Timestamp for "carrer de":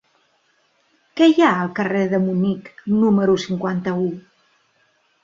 1.79-2.19